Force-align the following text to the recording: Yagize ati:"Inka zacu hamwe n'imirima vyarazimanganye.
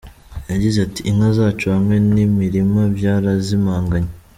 Yagize 0.51 0.77
ati:"Inka 0.87 1.29
zacu 1.37 1.65
hamwe 1.75 1.95
n'imirima 2.13 2.81
vyarazimanganye. 2.95 4.11